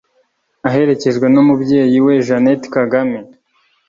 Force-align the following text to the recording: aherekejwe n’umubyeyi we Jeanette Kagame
aherekejwe 0.67 1.27
n’umubyeyi 1.33 1.97
we 2.05 2.13
Jeanette 2.27 2.67
Kagame 2.75 3.17